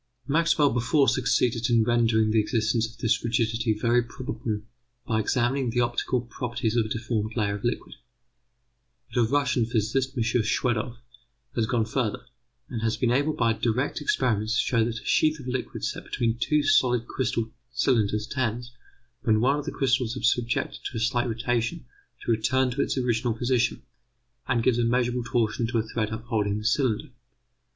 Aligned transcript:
Maxwell 0.27 0.71
before 0.71 1.07
succeeded 1.07 1.69
in 1.69 1.83
rendering 1.83 2.31
the 2.31 2.39
existence 2.39 2.87
of 2.87 2.97
this 2.97 3.23
rigidity 3.23 3.71
very 3.77 4.01
probable 4.01 4.63
by 5.05 5.19
examining 5.19 5.69
the 5.69 5.81
optical 5.81 6.21
properties 6.21 6.75
of 6.75 6.87
a 6.87 6.89
deformed 6.89 7.35
layer 7.37 7.53
of 7.53 7.63
liquid. 7.63 7.93
But 9.13 9.21
a 9.21 9.23
Russian 9.25 9.67
physicist, 9.67 10.17
M. 10.17 10.23
Schwedoff, 10.23 10.97
has 11.55 11.67
gone 11.67 11.85
further, 11.85 12.25
and 12.67 12.81
has 12.81 12.97
been 12.97 13.11
able 13.11 13.33
by 13.33 13.53
direct 13.53 14.01
experiments 14.01 14.55
to 14.55 14.65
show 14.65 14.83
that 14.83 15.01
a 15.01 15.05
sheath 15.05 15.39
of 15.39 15.45
liquid 15.47 15.83
set 15.85 16.03
between 16.03 16.35
two 16.39 16.63
solid 16.63 17.05
cylinders 17.71 18.25
tends, 18.25 18.71
when 19.21 19.39
one 19.39 19.59
of 19.59 19.65
the 19.65 19.87
cylinders 19.87 20.15
is 20.17 20.33
subjected 20.33 20.79
to 20.83 20.97
a 20.97 20.99
slight 20.99 21.27
rotation, 21.27 21.85
to 22.25 22.31
return 22.31 22.71
to 22.71 22.81
its 22.81 22.97
original 22.97 23.35
position, 23.35 23.83
and 24.47 24.63
gives 24.63 24.79
a 24.79 24.83
measurable 24.83 25.23
torsion 25.23 25.67
to 25.67 25.77
a 25.77 25.83
thread 25.83 26.09
upholding 26.09 26.57
the 26.57 26.65
cylinder. 26.65 27.09